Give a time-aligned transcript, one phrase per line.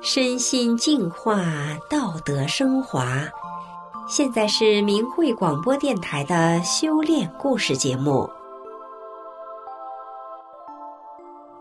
[0.00, 1.42] 身心净化，
[1.88, 3.26] 道德升华。
[4.06, 8.28] 现在是明慧广播电台的修炼故事节目。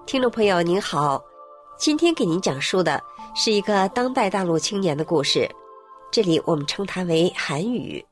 [0.06, 1.24] 听众朋友您好，
[1.78, 3.02] 今天给您讲述的
[3.34, 5.50] 是一个当代大陆青年的故事，
[6.12, 8.06] 这里我们称他为韩宇。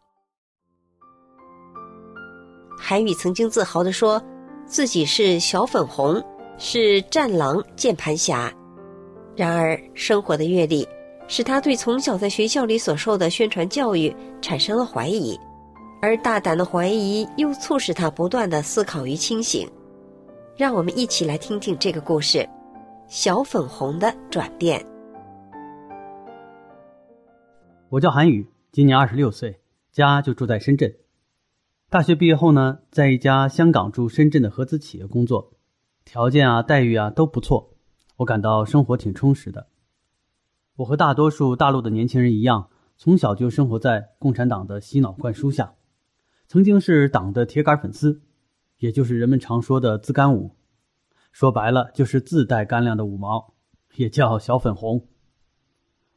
[2.79, 4.19] 韩宇曾经自豪地说，
[4.71, 6.23] 自己是小粉红，
[6.57, 8.49] 是战狼键盘侠。
[9.35, 10.87] 然而，生活的阅历
[11.27, 15.37] 使他对从小在学校里所受的宣传教育产生了怀疑，
[16.01, 19.69] 而大胆的怀疑又促使他不断的思考与清醒。
[20.55, 22.47] 让我们一起来听听这个故事：
[23.09, 24.81] 小粉红的转变。
[27.89, 29.59] 我叫韩宇，今年二十六岁，
[29.91, 30.89] 家就住在深圳。
[31.91, 35.51] 大学毕业后呢，在一家香港驻深圳的合资企业工作，
[36.05, 37.75] 条件啊、待遇啊都不错。
[38.15, 39.67] 我感到生活挺充实的。
[40.77, 45.73] 我和大多数大陆的年轻人一样，从小就生活在共产党的洗脑灌输下，
[46.47, 48.21] 曾经是党的铁杆粉丝，
[48.77, 50.55] 也就是人们常说的“自干五”，
[51.33, 53.53] 说白了就是自带干粮的五毛，
[53.97, 55.09] 也叫小粉红。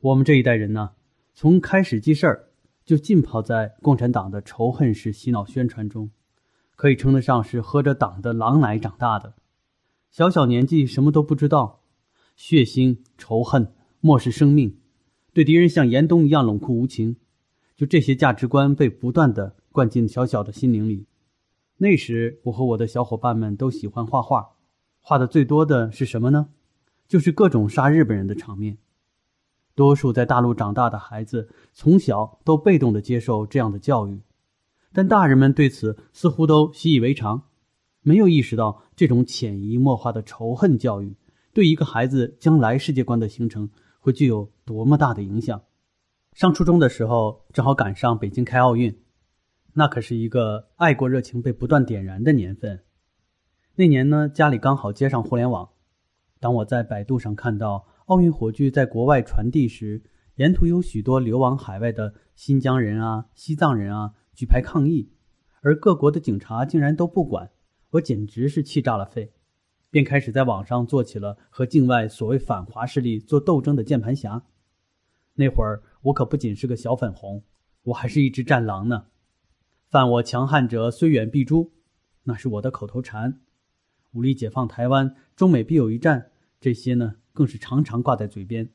[0.01, 0.93] 我们这一代人呢，
[1.33, 2.51] 从开始记事儿
[2.85, 6.11] 就浸泡在共产党的仇恨式洗脑宣传中，
[6.77, 9.35] 可以称得上是喝着党的狼奶长大的。
[10.11, 11.81] 小小年纪什么都不知道。
[12.37, 14.77] 血腥、仇恨、漠视生命，
[15.33, 17.17] 对敌人像严冬一样冷酷无情，
[17.77, 21.07] 就这些价值观被不断地灌进小小的心灵里。
[21.77, 24.51] 那时，我和我的小伙伴们都喜欢画画，
[25.01, 26.49] 画的最多的是什么呢？
[27.07, 28.79] 就是各种杀日本人的场面。
[29.75, 34.23] 多数在大陆长大的孩子，从小都被动地接受这样的教育，
[34.93, 37.43] 但大人们对此似乎都习以为常，
[38.03, 41.17] 没有意识到这种潜移默化的仇恨教育。
[41.53, 45.63] 对一个孩子将来世界观的形成会具有多么大的影响？
[46.33, 49.01] 上初中的时候，正好赶上北京开奥运，
[49.73, 52.83] 那可是一个爱国热情被不断点燃的年份。
[53.77, 55.71] 那年呢，家里刚好接上互联网。
[56.41, 60.03] 当我在百度上看到奥运火炬在国外传递时，
[60.35, 65.11] 沿途有许多流亡海外的新疆人啊、西藏人啊举牌抗议，
[65.63, 67.51] 而各国的警察竟然都不管，
[67.93, 69.33] 我简直是气炸了肺。
[69.91, 74.45] 便开始在网上做起了和境外所谓反华势力做斗争的键盘侠。
[75.35, 77.43] 那会儿我可不仅是个小粉红，
[77.85, 79.07] 我还是一只战狼呢。
[79.89, 81.71] 犯我强悍者，虽远必诛，
[82.25, 83.41] 那是我的口头禅。
[84.13, 88.71] 武力解放台湾，中美必有一战，这些呢更是常常挂在嘴边。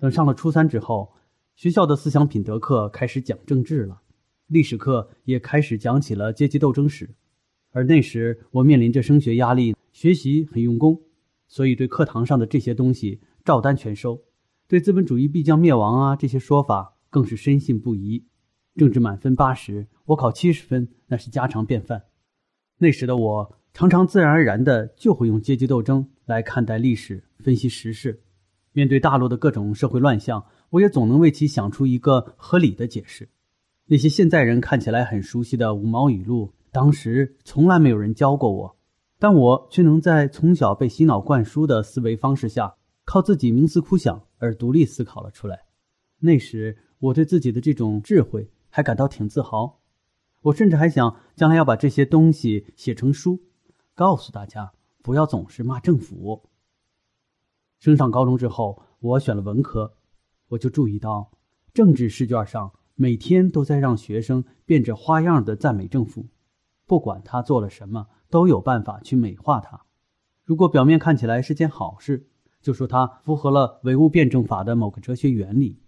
[0.00, 1.12] 等上了初三之后，
[1.54, 4.02] 学校的思想品德课开始讲政治了，
[4.48, 7.14] 历史课也开始讲起了阶级斗争史。
[7.70, 9.76] 而那时我面临着升学压力。
[9.92, 11.02] 学习很用功，
[11.48, 14.22] 所以对课堂上的这些东西照单全收，
[14.68, 18.24] 对资本主义必将灭亡啊这些说法更是深信不疑。
[18.76, 22.04] 政治满分八十，我考七十分那是家常便饭。
[22.78, 28.22] 那时的我常常自然而然的就会用阶级斗争来看待历史，分析时事。
[28.72, 33.28] 面对大陆的各种社会乱象，我也总能为其想出一个合理的解释。
[33.86, 38.76] 那些现在人看起来很熟悉的五毛语录，当时从来没有人教过我。
[39.18, 45.58] 但我却能在从小被洗脑灌输的思维方式下，靠自己冥思苦想而独立思考了出来。
[46.20, 49.80] 那时，我对自己的这种智慧还感到挺自豪。
[50.42, 53.42] 我甚至还想将来要把这些东西写成书，
[53.94, 54.72] 告诉大家
[55.02, 56.49] 不要总是骂政府。
[57.80, 59.94] 升上高中之后，我选了文科，
[60.50, 61.32] 我就注意到
[61.74, 66.28] 政治试卷上每天都在让学生变着花样的赞美政府，
[66.86, 68.06] 不管他做了什么。
[68.30, 69.80] 都有办法去美化它。
[70.44, 72.28] 如果表面看起来是件好事，
[72.62, 75.80] 就说它符合了唯物辩证法的某个哲学原理；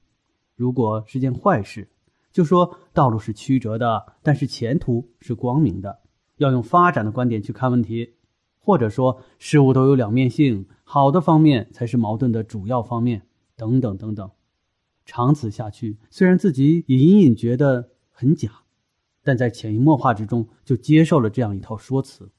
[0.56, 1.88] 如果是件坏事，
[2.32, 6.00] 就说道路是曲折的，但是前途是光明的。
[6.38, 8.14] 要用发展的观点去看问题，
[8.62, 13.26] 或者说事物都有两面性，好的方面才是矛盾的主要方面，
[13.56, 14.30] 等等等等。
[15.04, 18.62] 长此下去，虽然自己也隐隐觉得很假。
[19.24, 22.32] 但在潜移默化之中，就接受了这样一套说辞。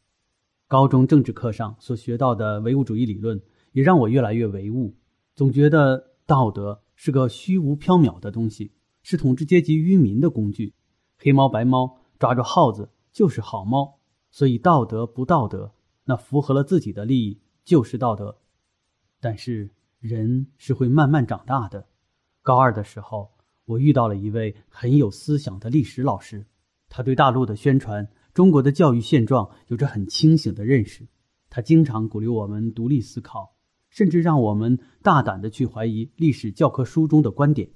[0.67, 3.41] 高中政治课上所学到的唯物主义理论，
[3.71, 4.93] 也让我越来越唯物，
[5.33, 8.71] 总觉得道德是个虚无缥缈的东西，
[9.01, 10.73] 是统治阶级愚民的工具。
[11.17, 13.99] 黑猫白猫，抓住耗子就是好猫，
[14.29, 15.71] 所以道德不道德，
[16.05, 18.37] 那符合了自己的利益就是道德。
[19.19, 19.69] 但是
[19.99, 21.87] 人是会慢慢长大的。
[22.41, 23.31] 高二的时候，
[23.65, 26.45] 我遇到了一位很有思想的历史老师。
[26.89, 31.07] 他对大陆的宣传中国的教育现状有着很清醒的认识。
[31.49, 33.55] 他经常鼓励我们独立思考，
[33.89, 37.69] 甚至让我们大胆地去怀疑历史教科书中的观点。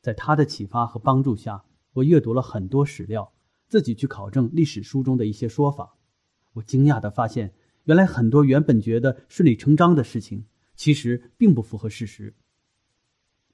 [0.00, 3.32] 在他的启发和帮助下，我阅读了很多史料，
[3.68, 5.96] 自己去考证历史书中的一些说法。
[6.54, 7.52] 我惊讶地发现，
[7.86, 10.44] 原来很多原本觉得顺理成章的事情，
[10.76, 12.34] 其实并不符合事实。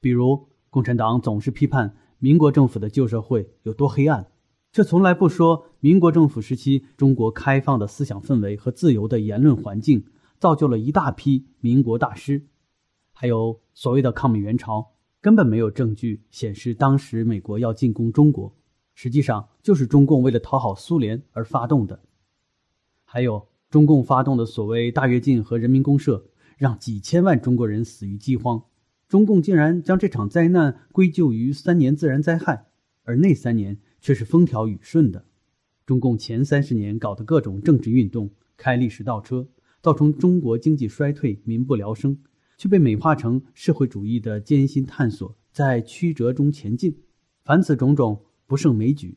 [0.00, 4.26] 比如，共产党总是批判民国政府的旧社会有多黑暗，
[4.72, 10.04] 却从来不说民国政府时期中国开放的思想氛围和自由的言论环境，
[10.38, 12.46] 造就了一大批民国大师。
[13.12, 14.92] 还有所谓的抗美援朝。
[15.20, 18.52] 根本没有证据显示当时美国要进攻中国，
[18.92, 22.00] 实际上就是中共为了讨好苏联而发动的。
[23.04, 26.26] 还有中共发动的所谓大跃进和人民公社，
[26.58, 28.62] 让几千万中国人死于饥荒。
[29.08, 32.66] 中共竟然将这场灾难归咎于三年自然灾害，
[33.04, 35.24] 而那三年却是风调雨顺的。
[35.86, 38.28] 中共前三十年搞的各种政治运动，
[38.58, 39.48] 开历史倒车，
[39.80, 42.18] 造成中国经济衰退，民不聊生。
[42.58, 46.94] 却被美化成社会主义的艰辛探索，在曲折中前进。
[47.42, 49.16] 凡此种种，不胜枚举。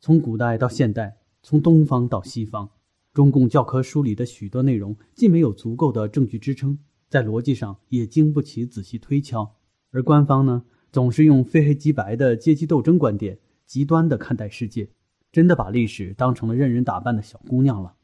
[0.00, 2.70] 从古代到现代，从东方到西方，
[3.12, 6.78] 中共教科书里的许多内容，既没有足够的证据支撑，
[7.10, 9.56] 在逻辑上也经不起仔细推敲。
[9.90, 14.88] 而官方呢，总是用非黑即白的阶级斗争观点，极端地看待世界，
[15.30, 17.96] 真的把历史当成了任人打扮的小姑娘了。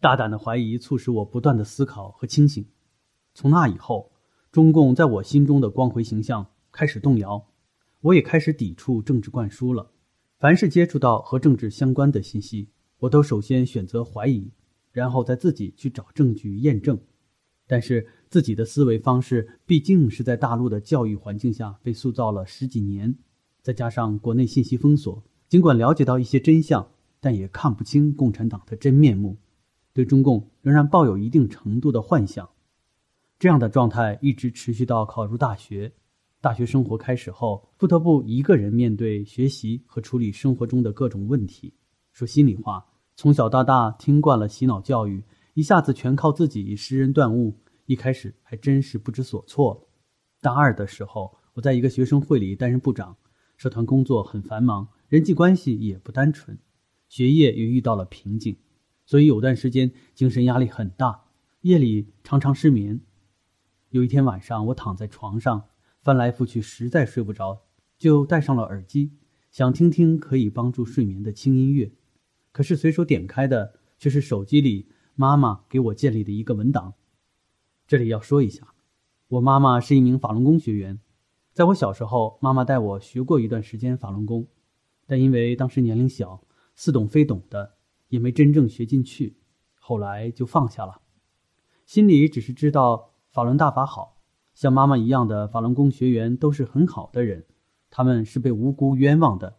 [0.00, 2.66] 大胆的怀疑促使我不断的思考和清醒。
[3.34, 4.10] 从那以后，
[4.50, 7.46] 中共在我心中的光辉形象开始动摇，
[8.00, 9.92] 我也开始抵触政治灌输了。
[10.36, 14.50] 凡是接触到和政治相关的信息，我都首先选择怀疑，
[14.92, 16.98] 然后再自己去找证据验证。
[17.66, 23.14] 但是自己的思维方式毕竟是在大陆的教育环境下被塑造了十几年，
[23.62, 26.90] 再加上国内信息封锁，尽管了解到一些真相，
[27.20, 29.36] 但也看不清共产党的真面目，
[29.92, 32.48] 对中共仍然抱有一定程度的幻想。
[33.38, 35.92] 这样的状态一直持续到考入大学。
[36.40, 41.74] 大学生活开始后，不得不一个人面对学习和处理生活中的各种问题。
[42.18, 42.84] 说心里话，
[43.14, 45.22] 从小到大听惯了洗脑教育，
[45.54, 47.56] 一下子全靠自己识人断物，
[47.86, 49.86] 一开始还真是不知所措。
[50.40, 53.16] 大二的时候，我在一个学生会里担任部长，
[53.56, 56.58] 社团工作很繁忙，人际关系也不单纯，
[57.08, 58.56] 学业也遇到了瓶颈，
[59.06, 61.26] 所以有段时间精神压力很大，
[61.60, 63.00] 夜里常常失眠。
[63.90, 65.66] 有一天晚上，我躺在床上
[66.02, 67.60] 翻来覆去，实在睡不着，
[67.96, 69.12] 就戴上了耳机，
[69.52, 71.92] 想听听可以帮助睡眠的轻音乐。
[72.52, 76.94] 可是随手点开的却是手机里妈妈给我建立的一个文档。
[77.86, 78.74] 这里要说一下，
[79.28, 81.00] 我妈妈是一名法轮功学员，
[81.52, 84.46] 在我小时候，妈妈带我学过一段时间法轮功，
[85.06, 86.42] 但因为当时年龄小，
[86.74, 87.76] 似懂非懂的，
[88.08, 89.36] 也没真正学进去，
[89.78, 91.00] 后来就放下了，
[91.86, 93.14] 心里只是知道。
[93.30, 94.16] 法轮大法好，
[94.54, 97.44] 像妈妈一样的法轮功学员都是很好的人，
[97.90, 99.58] 他们是被无辜冤枉的。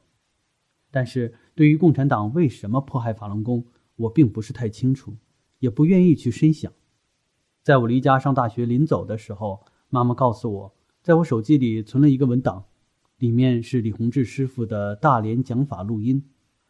[0.91, 3.65] 但是对于共产党为什么迫害法轮功，
[3.97, 5.17] 我并不是太清楚，
[5.57, 6.71] 也不愿意去深想。
[7.61, 12.63] 在我离家上大学临走的时候，妈妈告诉我，在我手机里存了一个文档，
[13.17, 16.23] 里面是李洪志师傅的大连讲法录音，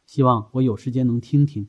[0.07, 1.67] 希望我有时间能听听。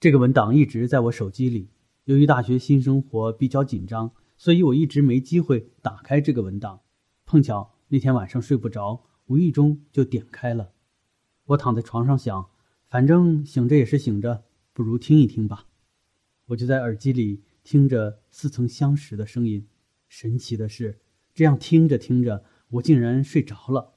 [0.00, 1.68] 这个文档一直在我手机里，
[2.06, 4.10] 由于大学新生活比较紧张。
[4.36, 6.80] 所以我一直没机会打开这个文档，
[7.26, 10.72] 碰巧那天晚上睡不着，无意中就点开了。
[11.44, 12.48] 我躺在床上想，
[12.88, 15.66] 反正醒着也是醒着，不如听一听吧。
[16.46, 19.66] 我就在耳机里听着似曾相识的声音。
[20.08, 21.00] 神奇的是，
[21.34, 23.94] 这样听着听着，我竟然睡着了。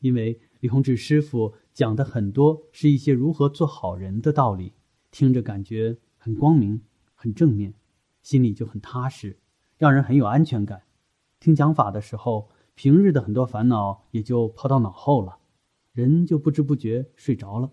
[0.00, 4.72] 因为李洪志师傅讲的很多是一些如何做好人的道理，
[5.12, 6.82] 听着感觉很光明、
[7.14, 7.74] 很正面，
[8.20, 9.38] 心里就很踏实。
[9.78, 10.82] 让人很有安全感。
[11.38, 15.38] 听讲法的时候，平日的很多烦恼也就抛到脑后了，
[15.92, 17.70] 人就不知不觉睡着了。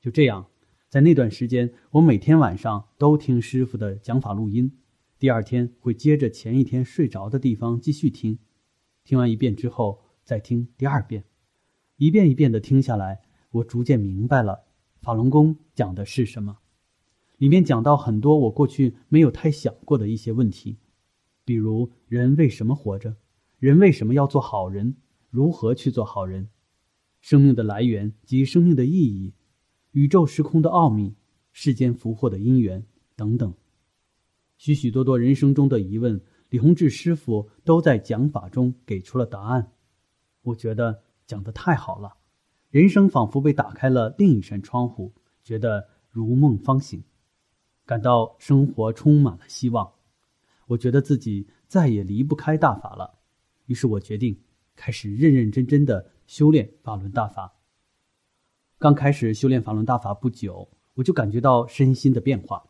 [0.00, 0.46] 就这样，
[0.88, 4.72] 在那段时间，我每天晚上都听师傅的讲法录音，
[5.18, 8.38] 第二天会接着前一天睡着的地方继续听。
[9.04, 11.24] 听完一遍之后，再听第二遍，
[11.96, 14.66] 一遍一遍的听下来，我逐渐明白了
[15.00, 16.58] 法轮功讲的是什么。
[17.38, 20.78] 里面讲到很多我过去没有太想过的一些问题。
[21.44, 23.16] 比如，人为什么活着？
[23.58, 24.96] 人为什么要做好人？
[25.30, 26.48] 如何去做好人？
[27.20, 29.34] 生命的来源及生命的意义，
[29.92, 31.14] 宇宙时空的奥秘，
[31.52, 32.84] 世间福祸的因缘
[33.16, 33.54] 等等，
[34.56, 39.72] 许许多多人生中的疑问，李洪志师傅都在讲法中给出了答案。
[40.42, 42.16] 我觉得讲得太好了，
[42.70, 47.02] 人生仿佛被打开了另一扇窗户，觉得如梦方醒，
[47.86, 49.90] 感到生活充满了希望。
[50.66, 53.18] 我觉得自己再也离不开大法了，
[53.66, 54.38] 于是我决定
[54.76, 57.57] 开始认认真真的修炼法轮大法。
[58.80, 62.64] 刚开始修炼法轮大法不久，我就感觉到身心的变化。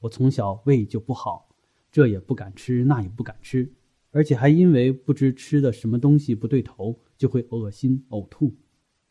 [0.00, 1.48] 我从小胃就不好，
[1.92, 3.72] 这也不敢吃，那也不敢吃，
[4.10, 8.52] 而且还因为不知吃的什么东西不对头，就会恶心呕吐。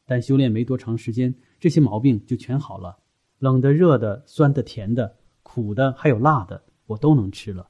[0.06, 3.00] 但修炼没多长时间，这些毛病就全好了。
[3.40, 7.70] 冷的、热的、酸的、甜的、苦的，还有辣的，我都能吃了。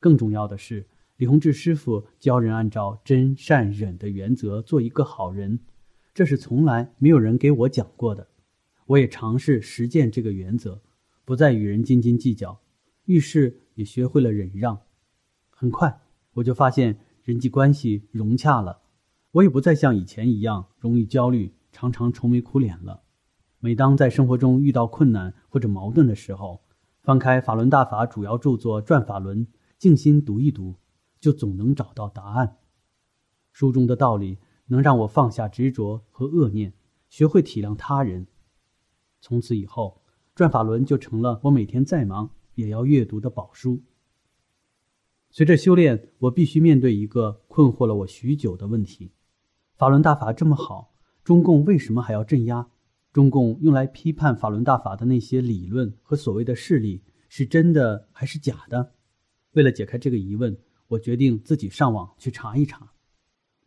[0.00, 0.84] 更重要的是，
[1.16, 5.60] 李洪志师傅教人按照真善忍的原则做一个好人，
[6.18, 8.26] 这是从来没有人给我讲过的。
[8.86, 10.82] 我也尝试实践这个原则，
[11.24, 12.60] 不再与人斤斤计较，
[13.04, 14.80] 遇事也学会了忍让。
[15.48, 16.00] 很快，
[16.32, 18.80] 我就发现人际关系融洽了，
[19.30, 23.04] 我也不再像以前一样容易焦虑，常常愁眉苦脸了。
[23.60, 26.64] 每当在生活中遇到困难或者矛盾的时候，
[27.00, 29.46] 翻开法轮大法主要著作《转法轮》。
[29.78, 30.74] 静心读一读，
[31.20, 32.56] 就总能找到答案。
[33.52, 36.72] 书中的道理能让我放下执着和恶念，
[37.08, 38.26] 学会体谅他人。
[39.20, 40.02] 从此以后，
[40.34, 43.82] 《转法轮》就成了我每天再忙也要阅读的宝书。
[45.30, 49.10] 随着修炼，我必须面对一个困惑了我许久的问题：
[49.74, 50.94] 法轮大法这么好，
[51.24, 52.68] 中共为什么还要镇压？
[53.12, 58.94] 中共用来批判法轮大法的那些理论和所谓的事例，是真的还是假的？
[59.52, 60.56] 为了解开这个疑问，
[60.86, 62.92] 我决定自己上网去查一查。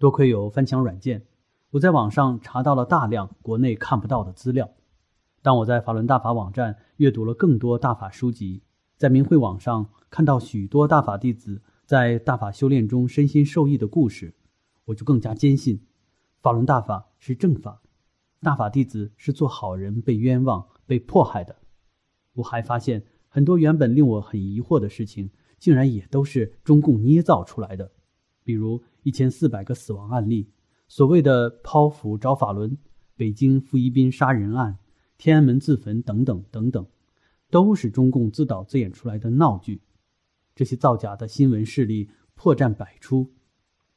[0.01, 1.27] 多亏有翻墙软件，
[1.69, 4.67] 我在网上查到了大量国内看不到的资料。
[5.43, 8.63] 当我在法轮大法网站阅读了更多大法书籍，
[8.97, 14.33] 在明慧网上看到许多大法弟子在大法修炼中身心受益的故事，
[14.85, 15.85] 我就更加坚信，
[16.41, 17.83] 法轮大法是正法，
[18.41, 21.57] 大法弟子是做好人被冤枉、被迫害的。
[22.33, 25.29] 我还发现很多原本令我很疑惑的事情。
[25.59, 27.91] 竟然也都是中共捏造出来的，
[28.43, 30.49] 比如一千四百个死亡案例，
[30.87, 32.77] 所谓的剖腹找法轮、
[33.15, 34.77] 北京傅一斌杀人案、
[35.17, 36.85] 天安门自焚等等等等，
[37.49, 39.81] 都是中共自导自演出来的闹剧。
[40.55, 43.31] 这些造假的新闻事例破绽百出。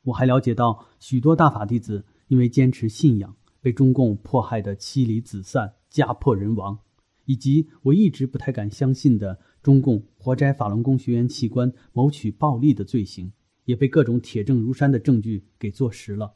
[0.02, 6.78] 我还了解到许多大法弟子因为坚持信仰，被中共迫害得妻离子散、家破人亡。
[7.26, 13.32] 以及我一直不太敢相信的中共活摘法轮功学员器官谋取暴利的罪行，
[13.64, 16.35] 也被各种铁证如山的证据给坐实了。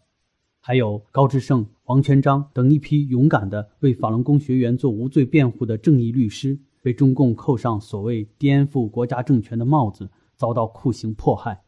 [0.60, 11.64] 还有高志胜、王全璋等一批勇敢的为法轮功学员做无罪辩护的正义律师，被中共扣上所谓颠覆国家政权的帽子，遭到酷刑迫害。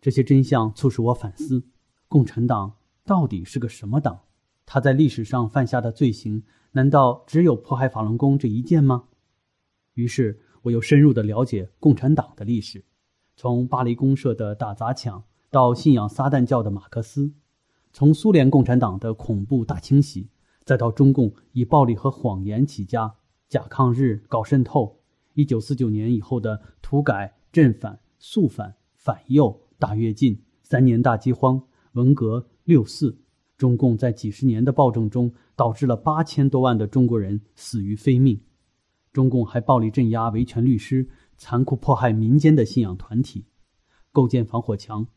[0.00, 1.62] 这些真相促使我反思：
[2.08, 4.20] 共产党到底是个什么党？
[4.64, 9.04] 他在历史上犯下的罪行，难道只有迫害法轮功这一件吗？
[9.94, 12.84] 于是，我又深入地了解共产党的历史，
[13.42, 17.32] 从巴黎公社的打砸抢到信仰撒旦教的马克思，
[17.92, 20.28] 从苏联共产党的恐怖大清洗，
[20.64, 23.12] 再到中共以暴力和谎言起家，
[23.48, 25.00] 假抗日、搞渗透，
[25.34, 31.60] 一九四九年以后的土改、镇反、肃反、反右、大跃进、三年大饥荒、
[31.94, 33.18] 文革、六四。
[33.58, 38.40] 中共在几十年的暴政中，导致了八千多万的中国人死于非命。
[39.12, 41.08] 中共还暴力镇压维权律师，
[41.44, 43.46] 残酷迫害民间的信仰团体，
[44.12, 45.08] 构建防火墙，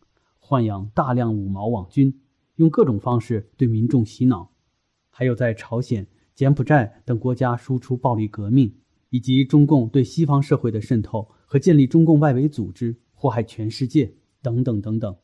[0.41, 2.20] 豢养大量五毛网军，
[2.55, 4.51] 用各种方式对民众洗脑。
[5.12, 8.75] 还有在朝鲜、柬埔寨等国家输出暴力革命，
[9.12, 15.15] 以及中共对西方社会的渗透和建立中共外围组织，祸害全世界，等等等等。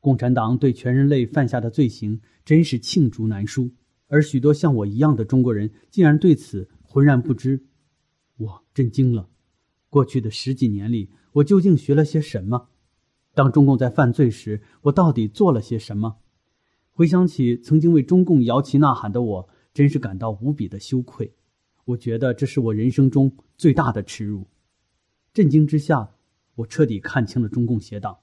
[0.00, 3.70] 共产党对全人类犯下的罪行真是罄竹难书，
[4.08, 7.68] 而许多像我一样的中国人竟然对此浑然不知，
[8.36, 9.28] 我震惊了。
[9.94, 12.66] 过去的十几年里，我究竟学了些什么？
[13.32, 16.16] 当中共在犯罪时，我到底做了些什么？
[16.90, 21.32] 回想起曾经为中共摇旗呐喊的我，真是感到无比的羞愧。
[21.84, 24.48] 我觉得这是我人生中最大的耻辱。
[25.32, 26.10] 震惊之下，
[26.56, 28.18] 我彻底看清了中共邪党。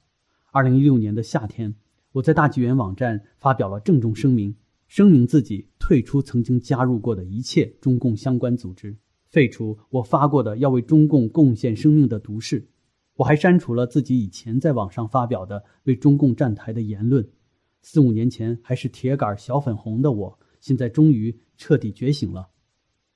[0.52, 1.74] 二零一六年的夏天，
[2.12, 4.54] 我在大纪元网站发表了郑重声明，
[4.90, 8.98] 声明自己退出曾经加入过的一切中共相关组织，
[9.32, 12.68] 废除我发过的要为中共贡献生命的毒誓。
[13.16, 17.26] 我还删除了自己以前在网上发表的为中共站台的言论。
[17.82, 22.50] 四五年前还是铁杆小粉红的我，现在终于彻底觉醒了。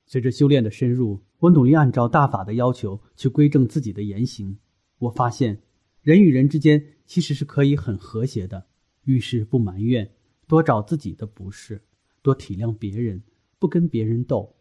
[0.06, 4.58] 随着修炼的深入，我努力按照大法的要求去规正自己的言行。
[5.00, 5.62] 我发现，
[6.02, 8.68] 人与人之间其实是可以很和谐的，
[9.04, 10.10] 遇事不埋怨，
[10.48, 11.84] 多找自己的不是，
[12.22, 13.22] 多体谅别人，
[13.60, 14.55] 不跟别人斗，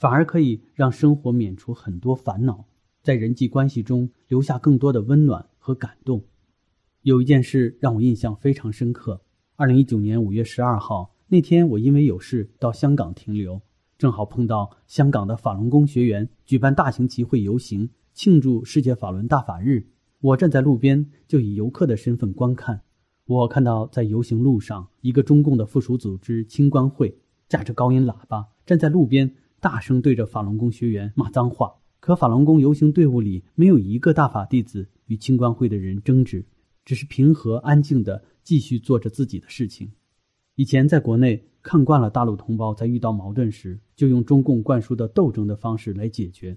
[0.00, 2.64] 反而可以让生活免除很多烦恼，
[3.02, 6.24] 在人际关系中留下更多的温暖和感动。
[7.02, 9.20] 有一件事让我印象非常深刻。
[9.56, 13.60] 二零一九年五月十二号那天，我因为有事到香港停留，
[13.98, 19.86] 正好碰到香港的法轮功学员举办大型集会游行，庆祝世界法轮大法日。
[20.22, 22.80] 我站在路边，就以游客的身份观看。
[23.26, 27.18] 我看到在游行路上，一个中共的附属组织青官会
[27.50, 31.74] 架着高音喇叭，站在路边，大声对着法轮功学员骂脏话。
[32.00, 36.44] 可法轮功游行队伍里没有一个大法弟子与清官会的人争执。
[36.82, 39.92] 只是平和安静的继续做着自己的事情。
[40.56, 46.56] 以前在国内看惯了大陆同胞在遇到矛盾时就用中共灌输的斗争的方式来解决，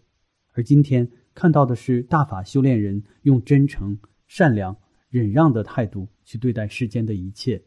[0.53, 4.75] 而今天看到的是大法修炼人用真诚、善良、
[5.09, 7.61] 忍让的态度去对待世间的一切。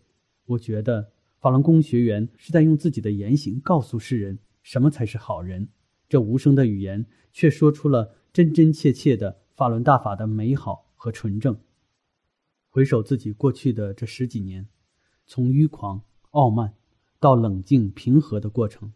[0.46, 5.68] 我觉得法轮功学员是在用自己的言行告诉世人什么才是好人。
[6.08, 11.56] 这无声的语言却说出了真真切切的法轮大法的美好和纯正。
[12.68, 14.66] 回首自己过去的这十几年，
[15.24, 16.74] 从迂狂、傲慢
[17.20, 18.92] 到冷静、平和的过程，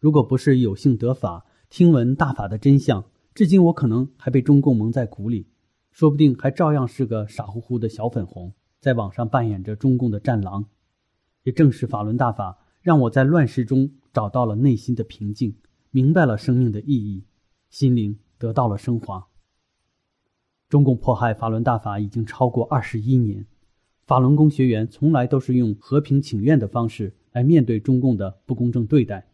[0.00, 5.48] 如果不是有幸得法、听闻大法的真相，至今我可能还被中共蒙在鼓里，
[5.90, 10.64] 说不定还照样是个傻乎乎的小粉红，在网上扮演着中共的战狼。
[11.42, 15.56] 也正是法轮大法，让我在乱世中找到了内心的平静，
[15.90, 17.24] 明白了生命的意义，
[17.68, 19.26] 心灵得到了升华。
[20.68, 23.44] 中共迫害法轮大法已经超过二十一年，
[24.06, 29.28] 法轮功学员从来都是用和平请愿的方式来面对中共的不公正对待。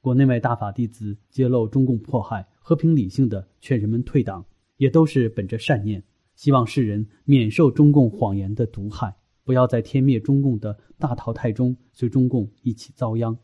[0.00, 4.44] 国内外大法弟子揭露中共迫害，和平理性的劝人们退党，
[4.76, 6.02] 也都是本着善念，
[6.34, 9.14] 希望世人免受中共谎言的毒害，
[9.44, 13.38] 不要在天灭中共的大淘汰中随中共一起遭殃。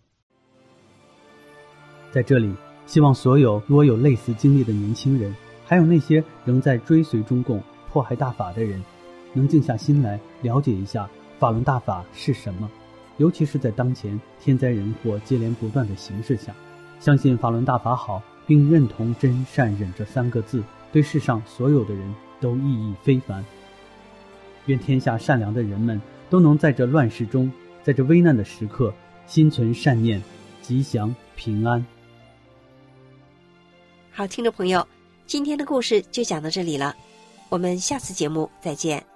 [2.11, 2.53] 在这里，
[2.87, 5.35] 希望所有如果有类似经历的年轻人。
[5.65, 8.83] 还有那些仍在追随中共迫害大法的人，
[9.33, 11.09] 能静下心来了解一下
[11.39, 12.69] 法轮大法是什么，
[13.19, 16.53] 尤其是在当前天灾人祸接连不断的形势下，
[16.99, 23.45] 相信法轮大法好，并认同真善忍这三个字对世上所有的人都意义非凡。
[24.67, 27.49] 愿天下善良的人们都能在这乱世中，
[27.85, 28.93] 在这危难的时刻，
[29.25, 30.21] 心存善念，
[30.63, 31.87] 吉祥平安。
[34.21, 34.87] 好，听众朋友。
[35.27, 36.95] 今天的故事就讲到这里了，
[37.49, 39.10] 我们下次节目再见。